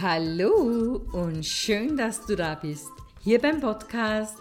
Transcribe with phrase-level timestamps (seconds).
[0.00, 2.86] Hallo und schön, dass du da bist.
[3.20, 4.36] Hier beim Podcast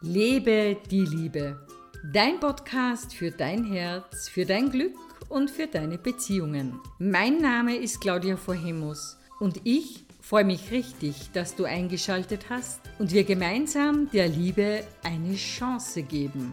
[0.00, 1.66] Lebe die Liebe.
[2.14, 4.94] Dein Podcast für dein Herz, für dein Glück
[5.28, 6.80] und für deine Beziehungen.
[6.98, 13.12] Mein Name ist Claudia Vorhemus und ich freue mich richtig, dass du eingeschaltet hast und
[13.12, 16.52] wir gemeinsam der Liebe eine Chance geben.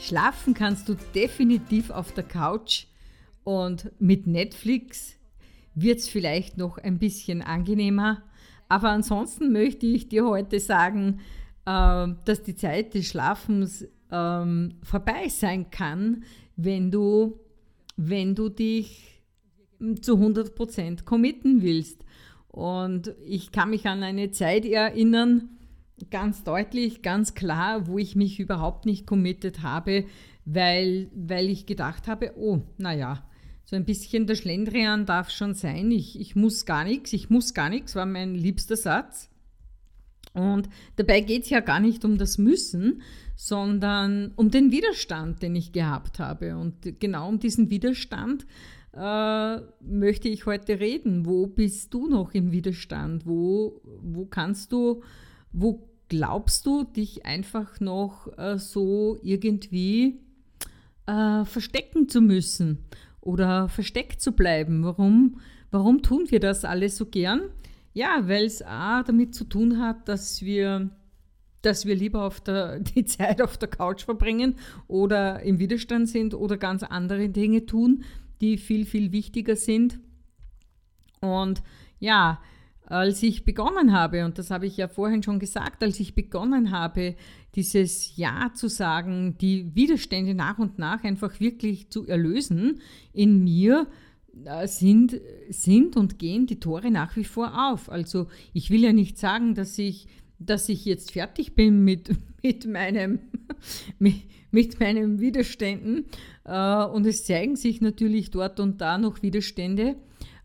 [0.00, 2.86] Schlafen kannst du definitiv auf der Couch
[3.44, 5.17] und mit Netflix
[5.80, 8.22] wird es vielleicht noch ein bisschen angenehmer.
[8.68, 11.20] Aber ansonsten möchte ich dir heute sagen,
[11.66, 16.24] äh, dass die Zeit des Schlafens ähm, vorbei sein kann,
[16.56, 17.40] wenn du,
[17.96, 19.22] wenn du dich
[20.00, 22.04] zu 100% committen willst.
[22.48, 25.50] Und ich kann mich an eine Zeit erinnern,
[26.10, 30.06] ganz deutlich, ganz klar, wo ich mich überhaupt nicht committed habe,
[30.44, 33.27] weil, weil ich gedacht habe, oh, naja,
[33.68, 35.90] so ein bisschen der Schlendrian darf schon sein.
[35.90, 39.28] Ich, ich muss gar nichts, ich muss gar nichts, war mein liebster Satz.
[40.32, 43.02] Und dabei geht es ja gar nicht um das Müssen,
[43.36, 46.56] sondern um den Widerstand, den ich gehabt habe.
[46.56, 48.46] Und genau um diesen Widerstand
[48.94, 51.26] äh, möchte ich heute reden.
[51.26, 53.26] Wo bist du noch im Widerstand?
[53.26, 55.02] Wo, wo kannst du,
[55.52, 60.20] wo glaubst du, dich einfach noch äh, so irgendwie
[61.06, 62.78] äh, verstecken zu müssen?
[63.28, 64.82] Oder versteckt zu bleiben.
[64.82, 65.38] Warum,
[65.70, 67.42] warum tun wir das alles so gern?
[67.92, 70.88] Ja, weil es A damit zu tun hat, dass wir,
[71.60, 74.54] dass wir lieber auf der, die Zeit auf der Couch verbringen
[74.86, 78.02] oder im Widerstand sind oder ganz andere Dinge tun,
[78.40, 80.00] die viel, viel wichtiger sind.
[81.20, 81.62] Und
[82.00, 82.40] ja,
[82.88, 86.70] als ich begonnen habe, und das habe ich ja vorhin schon gesagt, als ich begonnen
[86.70, 87.16] habe,
[87.54, 92.80] dieses Ja zu sagen, die Widerstände nach und nach einfach wirklich zu erlösen,
[93.12, 93.86] in mir
[94.44, 95.20] äh, sind,
[95.50, 97.90] sind und gehen die Tore nach wie vor auf.
[97.90, 100.06] Also ich will ja nicht sagen, dass ich,
[100.38, 102.10] dass ich jetzt fertig bin mit,
[102.42, 103.18] mit, meinem,
[103.98, 106.06] mit, mit meinen Widerständen.
[106.44, 109.96] Äh, und es zeigen sich natürlich dort und da noch Widerstände.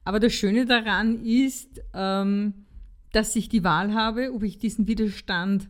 [0.06, 2.66] Aber das Schöne daran ist, ähm,
[3.12, 5.70] dass ich die Wahl habe, ob ich diesen Widerstand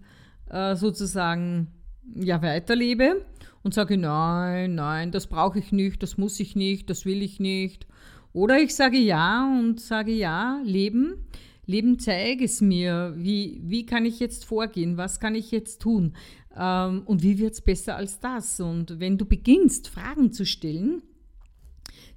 [0.50, 1.68] äh, sozusagen
[2.16, 3.26] ja weiterlebe
[3.64, 7.40] und sage, nein, nein, das brauche ich nicht, das muss ich nicht, das will ich
[7.40, 7.88] nicht.
[8.34, 11.28] Oder ich sage ja und sage ja, Leben,
[11.66, 16.14] Leben zeige es mir, wie, wie kann ich jetzt vorgehen, was kann ich jetzt tun
[16.58, 18.60] ähm, und wie wird es besser als das.
[18.60, 21.04] Und wenn du beginnst, Fragen zu stellen,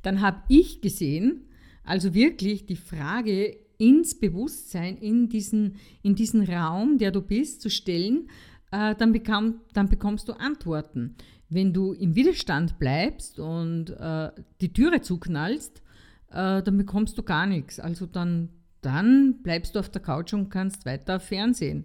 [0.02, 1.45] dann habe ich gesehen,
[1.86, 7.70] also wirklich die Frage ins Bewusstsein, in diesen, in diesen Raum, der du bist, zu
[7.70, 8.28] stellen,
[8.72, 11.14] äh, dann, bekam, dann bekommst du Antworten.
[11.48, 14.30] Wenn du im Widerstand bleibst und äh,
[14.60, 15.82] die Türe zuknallst,
[16.30, 17.78] äh, dann bekommst du gar nichts.
[17.78, 18.48] Also dann,
[18.80, 21.84] dann bleibst du auf der Couch und kannst weiter Fernsehen.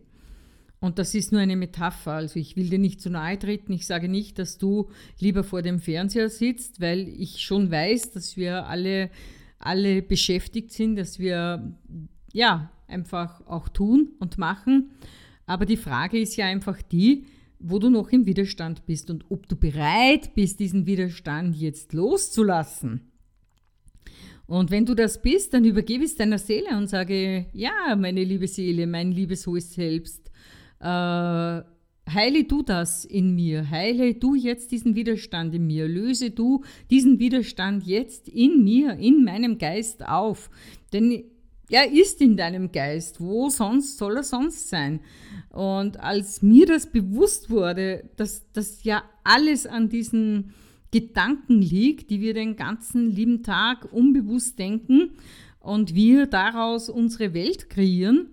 [0.80, 2.14] Und das ist nur eine Metapher.
[2.14, 3.72] Also ich will dir nicht zu nahe treten.
[3.72, 8.36] Ich sage nicht, dass du lieber vor dem Fernseher sitzt, weil ich schon weiß, dass
[8.36, 9.12] wir alle
[9.66, 11.76] alle beschäftigt sind, dass wir
[12.34, 14.92] ja einfach auch tun und machen.
[15.46, 17.26] Aber die Frage ist ja einfach die,
[17.60, 23.12] wo du noch im Widerstand bist und ob du bereit bist, diesen Widerstand jetzt loszulassen.
[24.48, 28.48] Und wenn du das bist, dann übergebe es deiner Seele und sage, ja, meine liebe
[28.48, 30.30] Seele, mein liebes hohes Selbst,
[30.80, 31.62] äh,
[32.14, 37.20] Heile du das in mir, heile du jetzt diesen Widerstand in mir, löse du diesen
[37.20, 40.50] Widerstand jetzt in mir, in meinem Geist auf.
[40.94, 41.24] Denn
[41.72, 43.22] er ist in deinem Geist.
[43.22, 45.00] Wo sonst soll er sonst sein?
[45.50, 50.54] Und als mir das bewusst wurde, dass das ja alles an diesen
[50.92, 55.12] Gedanken liegt, die wir den ganzen lieben Tag unbewusst denken
[55.62, 58.28] und wir daraus unsere Welt kreieren,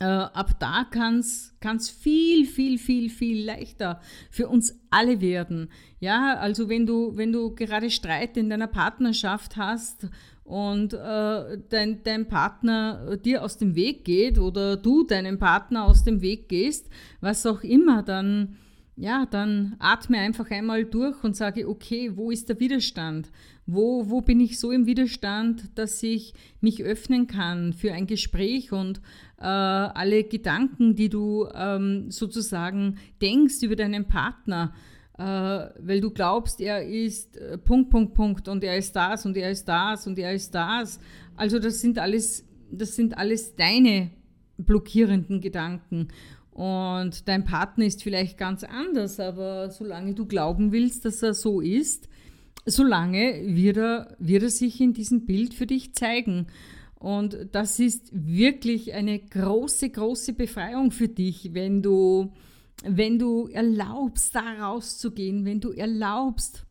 [0.00, 5.70] äh, ab da kann es viel, viel, viel, viel leichter für uns alle werden.
[6.00, 10.08] Ja, also wenn du, wenn du gerade Streit in deiner Partnerschaft hast
[10.44, 16.04] und äh, dein, dein Partner dir aus dem Weg geht oder du deinem Partner aus
[16.04, 16.88] dem Weg gehst,
[17.20, 18.56] was auch immer, dann
[18.96, 23.30] ja, dann atme einfach einmal durch und sage, okay, wo ist der Widerstand?
[23.64, 28.72] Wo, wo bin ich so im Widerstand, dass ich mich öffnen kann für ein Gespräch
[28.72, 28.98] und
[29.38, 34.74] äh, alle Gedanken, die du ähm, sozusagen denkst über deinen Partner,
[35.18, 39.36] äh, weil du glaubst, er ist äh, Punkt, Punkt, Punkt und er ist das und
[39.36, 41.00] er ist das und er ist das.
[41.36, 44.10] Also das sind alles, das sind alles deine
[44.58, 46.08] blockierenden Gedanken.
[46.52, 51.60] Und dein Partner ist vielleicht ganz anders, aber solange du glauben willst, dass er so
[51.60, 52.08] ist,
[52.66, 56.46] solange wird er, wird er sich in diesem Bild für dich zeigen.
[56.96, 62.32] Und das ist wirklich eine große, große Befreiung für dich, wenn du,
[62.84, 66.66] wenn du erlaubst, da rauszugehen, wenn du erlaubst,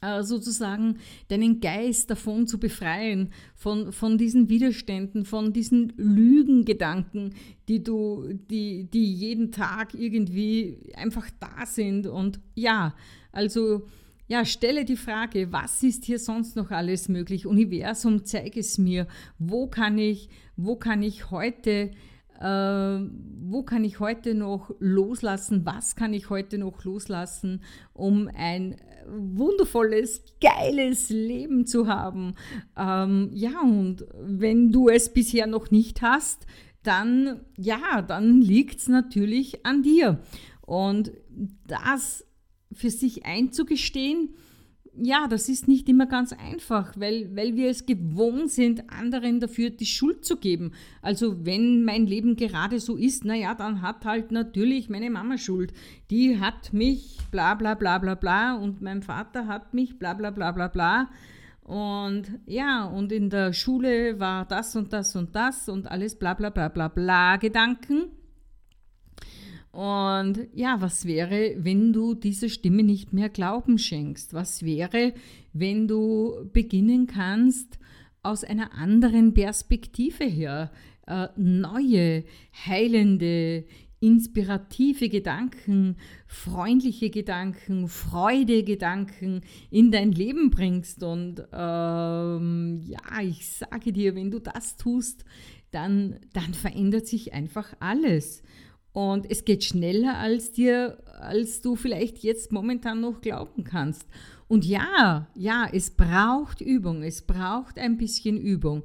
[0.00, 0.98] äh, sozusagen
[1.28, 7.34] deinen Geist davon zu befreien, von, von diesen Widerständen, von diesen Lügengedanken,
[7.68, 12.06] die du, die, die jeden Tag irgendwie einfach da sind.
[12.06, 12.94] Und ja,
[13.32, 13.86] also
[14.30, 17.46] ja, stelle die Frage, was ist hier sonst noch alles möglich?
[17.46, 19.08] Universum, zeig es mir.
[19.38, 21.90] Wo kann ich, wo kann ich heute
[22.40, 23.06] äh,
[23.42, 28.76] wo kann ich heute noch loslassen, was kann ich heute noch loslassen, um ein
[29.06, 32.34] wundervolles, geiles Leben zu haben.
[32.76, 36.46] Ähm, ja, und wenn du es bisher noch nicht hast,
[36.82, 40.20] dann ja, dann liegt es natürlich an dir.
[40.62, 41.12] Und
[41.66, 42.26] das
[42.72, 44.34] für sich einzugestehen,
[44.96, 49.70] ja, das ist nicht immer ganz einfach, weil, weil wir es gewohnt sind, anderen dafür
[49.70, 50.72] die Schuld zu geben.
[51.00, 55.72] Also wenn mein Leben gerade so ist, naja, dann hat halt natürlich meine Mama Schuld.
[56.10, 60.30] Die hat mich bla bla bla bla bla und mein Vater hat mich bla bla
[60.30, 61.08] bla bla bla.
[61.62, 66.34] Und ja, und in der Schule war das und das und das und alles bla
[66.34, 68.08] bla bla bla bla Gedanken.
[69.72, 74.34] Und ja, was wäre, wenn du dieser Stimme nicht mehr Glauben schenkst?
[74.34, 75.14] Was wäre,
[75.52, 77.78] wenn du beginnen kannst,
[78.22, 80.70] aus einer anderen Perspektive her
[81.06, 82.24] äh, neue,
[82.66, 83.64] heilende,
[84.00, 85.96] inspirative Gedanken,
[86.26, 91.02] freundliche Gedanken, Freudegedanken in dein Leben bringst.
[91.02, 95.24] Und ähm, ja, ich sage dir, wenn du das tust,
[95.70, 98.42] dann, dann verändert sich einfach alles.
[98.92, 104.06] Und es geht schneller, als dir, als du vielleicht jetzt momentan noch glauben kannst.
[104.48, 108.84] Und ja, ja, es braucht Übung, es braucht ein bisschen Übung.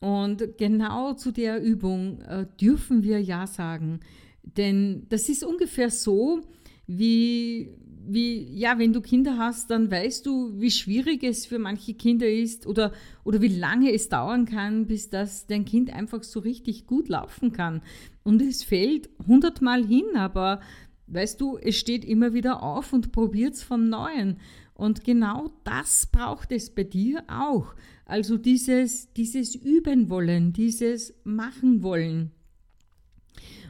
[0.00, 4.00] Und genau zu der Übung äh, dürfen wir Ja sagen.
[4.42, 6.40] Denn das ist ungefähr so,
[6.86, 7.70] wie,
[8.12, 12.28] wie, ja, wenn du Kinder hast, dann weißt du, wie schwierig es für manche Kinder
[12.28, 12.92] ist oder,
[13.24, 17.52] oder wie lange es dauern kann, bis das dein Kind einfach so richtig gut laufen
[17.52, 17.82] kann.
[18.22, 20.60] Und es fällt hundertmal hin, aber
[21.06, 24.36] weißt du, es steht immer wieder auf und probiert es von Neuem.
[24.74, 27.74] Und genau das braucht es bei dir auch.
[28.06, 32.30] Also dieses, dieses Üben wollen, dieses Machen wollen.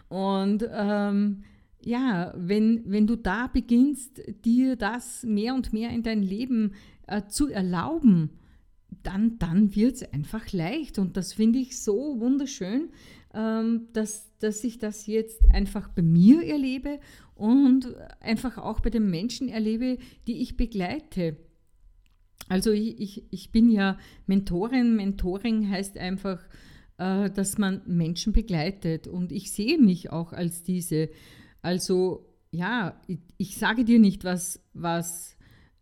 [0.09, 1.45] Und ähm,
[1.83, 6.75] ja, wenn, wenn du da beginnst, dir das mehr und mehr in dein Leben
[7.07, 8.31] äh, zu erlauben,
[9.03, 10.99] dann, dann wird es einfach leicht.
[10.99, 12.91] Und das finde ich so wunderschön,
[13.35, 17.01] ähm, dass, dass ich das jetzt einfach bei mir erlebe
[17.35, 21.37] und einfach auch bei den Menschen erlebe, die ich begleite.
[22.49, 23.97] Also ich, ich, ich bin ja
[24.27, 24.97] Mentorin.
[24.97, 26.41] Mentoring heißt einfach,
[26.99, 29.07] äh, dass man Menschen begleitet.
[29.07, 31.09] Und ich sehe mich auch als diese.
[31.63, 35.37] Also ja, ich, ich sage dir nicht, was, was,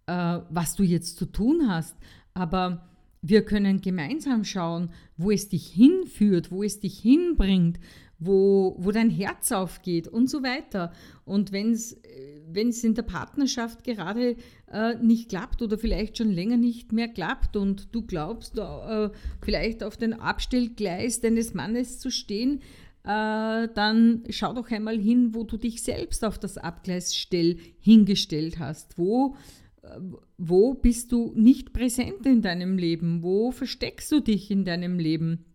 [0.07, 1.97] äh, was du jetzt zu tun hast,
[2.35, 2.89] aber
[3.21, 7.81] wir können gemeinsam schauen, wo es dich hinführt, wo es dich hinbringt,
[8.19, 10.93] wo, wo dein Herz aufgeht und so weiter.
[11.25, 14.37] Und wenn es in der Partnerschaft gerade
[14.73, 19.11] äh, nicht klappt oder vielleicht schon länger nicht mehr klappt und du glaubst, äh,
[19.41, 22.61] vielleicht auf den Abstellgleis deines Mannes zu stehen,
[23.09, 28.99] äh, dann schau doch einmal hin, wo du dich selbst auf das Abgleisstell hingestellt hast.
[28.99, 29.35] Wo,
[29.81, 29.99] äh,
[30.37, 33.23] wo bist du nicht präsent in deinem Leben?
[33.23, 35.47] Wo versteckst du dich in deinem Leben?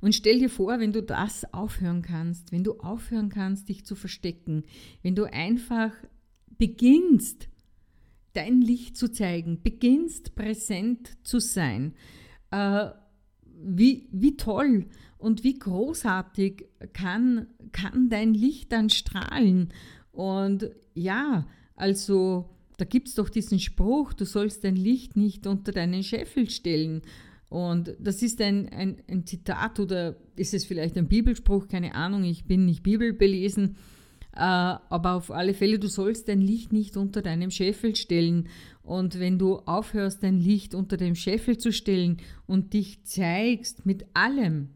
[0.00, 3.94] Und stell dir vor, wenn du das aufhören kannst, wenn du aufhören kannst, dich zu
[3.94, 4.64] verstecken,
[5.02, 5.92] wenn du einfach
[6.56, 7.48] beginnst,
[8.32, 11.92] dein Licht zu zeigen, beginnst präsent zu sein,
[12.50, 12.88] äh,
[13.64, 14.86] wie, wie toll
[15.22, 19.72] und wie großartig kann, kann dein Licht dann strahlen.
[20.10, 25.70] Und ja, also da gibt es doch diesen Spruch, du sollst dein Licht nicht unter
[25.70, 27.02] deinen Scheffel stellen.
[27.48, 32.24] Und das ist ein, ein, ein Zitat oder ist es vielleicht ein Bibelspruch, keine Ahnung,
[32.24, 33.76] ich bin nicht bibelbelesen.
[34.34, 38.48] Äh, aber auf alle Fälle, du sollst dein Licht nicht unter deinem Scheffel stellen.
[38.82, 44.06] Und wenn du aufhörst, dein Licht unter dem Scheffel zu stellen und dich zeigst mit
[44.14, 44.70] allem,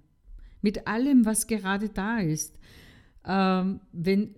[0.66, 2.58] mit allem, was gerade da ist.
[3.25, 4.35] Ähm, wenn,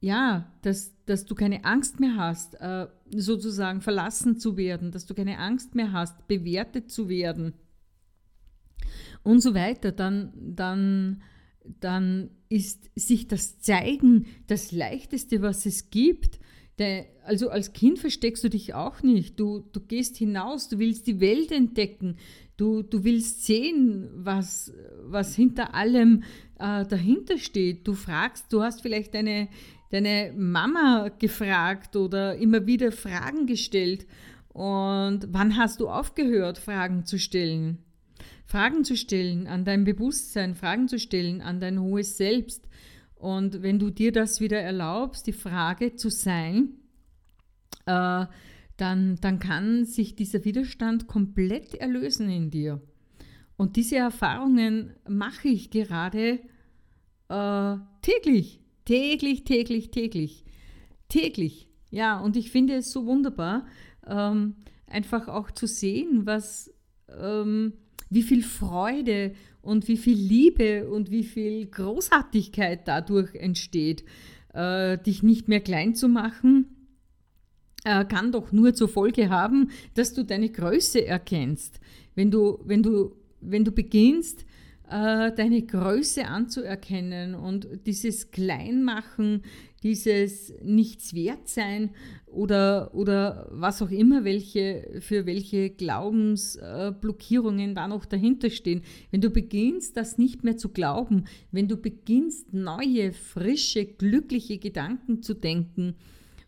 [0.00, 5.14] ja, dass, dass du keine Angst mehr hast, äh, sozusagen verlassen zu werden, dass du
[5.14, 7.52] keine Angst mehr hast, bewertet zu werden
[9.22, 11.22] und so weiter, dann, dann,
[11.64, 16.40] dann ist sich das Zeigen das Leichteste, was es gibt.
[16.80, 19.38] Der, also als Kind versteckst du dich auch nicht.
[19.38, 22.16] Du, du gehst hinaus, du willst die Welt entdecken.
[22.56, 26.22] Du, du willst sehen, was, was hinter allem
[26.58, 27.86] äh, dahinter steht.
[27.86, 29.48] Du fragst, du hast vielleicht deine,
[29.90, 34.06] deine Mama gefragt oder immer wieder Fragen gestellt.
[34.48, 37.78] Und wann hast du aufgehört, Fragen zu stellen?
[38.46, 42.68] Fragen zu stellen an dein Bewusstsein, Fragen zu stellen an dein hohes Selbst.
[43.16, 46.74] Und wenn du dir das wieder erlaubst, die Frage zu sein,
[47.86, 48.26] äh,
[48.76, 52.80] dann, dann kann sich dieser Widerstand komplett erlösen in dir.
[53.56, 56.40] Und diese Erfahrungen mache ich gerade
[57.28, 60.44] äh, täglich, täglich, täglich, täglich,
[61.08, 61.68] täglich.
[61.90, 63.66] Ja, und ich finde es so wunderbar,
[64.06, 66.72] ähm, einfach auch zu sehen, was,
[67.08, 67.74] ähm,
[68.10, 74.04] wie viel Freude und wie viel Liebe und wie viel Großartigkeit dadurch entsteht,
[74.52, 76.73] äh, dich nicht mehr klein zu machen,
[77.84, 81.80] kann doch nur zur Folge haben, dass du deine Größe erkennst.
[82.14, 84.44] Wenn du, wenn du, wenn du beginnst,
[84.88, 89.42] äh, deine Größe anzuerkennen und dieses Kleinmachen,
[89.82, 91.90] dieses Nichtswertsein
[92.26, 98.82] oder, oder was auch immer, welche, für welche Glaubensblockierungen da noch dahinter stehen.
[99.10, 105.22] Wenn du beginnst, das nicht mehr zu glauben, wenn du beginnst, neue, frische, glückliche Gedanken
[105.22, 105.96] zu denken,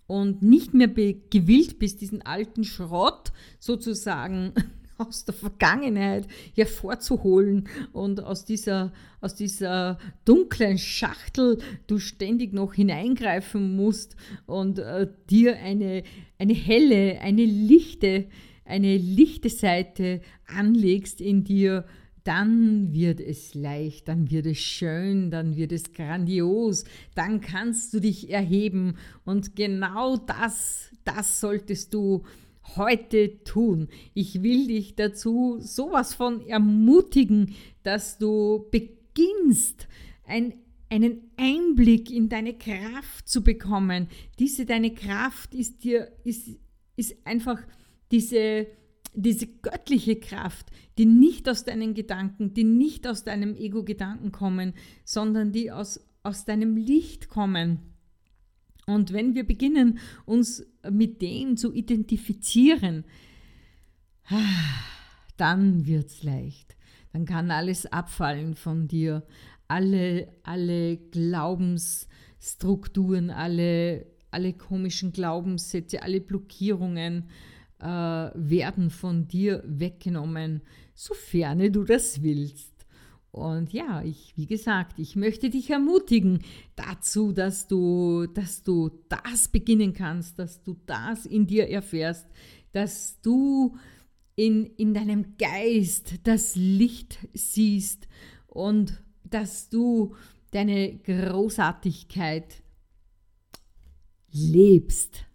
[0.07, 4.53] und nicht mehr gewillt bist, diesen alten Schrott sozusagen
[4.99, 13.77] aus der Vergangenheit hervorzuholen und aus dieser, aus dieser dunklen Schachtel du ständig noch hineingreifen
[13.77, 16.03] musst und äh, dir eine,
[16.39, 18.27] eine helle, eine lichte,
[18.65, 21.85] eine lichte Seite anlegst in dir,
[22.27, 28.01] dann wird es leicht, dann wird es schön, dann wird es grandios, dann kannst du
[28.01, 32.25] dich erheben und genau das, das solltest du
[32.75, 33.89] heute tun.
[34.13, 37.55] Ich will dich dazu sowas von ermutigen,
[37.85, 39.87] dass du beginnst,
[40.25, 40.55] ein,
[40.91, 44.09] einen Einblick in deine Kraft zu bekommen.
[44.41, 46.49] Diese deine Kraft ist dir ist,
[46.97, 47.63] ist einfach
[48.11, 48.67] diese
[49.17, 55.53] diese göttliche Kraft, die nicht aus deinen Gedanken, die nicht aus deinem Ego-Gedanken kommen, sondern
[55.53, 57.81] die aus, aus deinem Licht kommen.
[58.87, 63.05] Und wenn wir beginnen, uns mit dem zu identifizieren,
[65.37, 66.77] dann wird es leicht.
[67.13, 69.27] Dann kann alles abfallen von dir.
[69.67, 77.31] Alle, alle Glaubensstrukturen, alle, alle komischen Glaubenssätze, alle Blockierungen,
[77.81, 80.63] äh, werden von dir weggenommen,
[80.95, 82.77] sofern du das willst.
[83.31, 86.41] Und ja, ich, wie gesagt, ich möchte dich ermutigen
[86.75, 92.27] dazu, dass du, dass du das beginnen kannst, dass du das in dir erfährst,
[92.73, 93.77] dass du
[94.37, 98.09] in, in deinem Geist das Licht siehst
[98.47, 100.15] und dass du
[100.51, 102.63] deine Großartigkeit
[104.31, 105.27] lebst.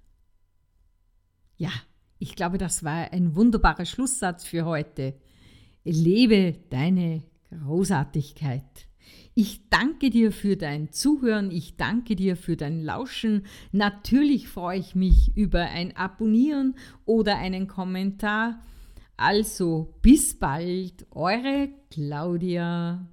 [1.57, 1.71] Ja.
[2.21, 5.15] Ich glaube, das war ein wunderbarer Schlusssatz für heute.
[5.83, 8.61] Lebe deine Großartigkeit.
[9.33, 13.47] Ich danke dir für dein Zuhören, ich danke dir für dein Lauschen.
[13.71, 16.75] Natürlich freue ich mich über ein Abonnieren
[17.05, 18.61] oder einen Kommentar.
[19.17, 23.07] Also bis bald, eure Claudia.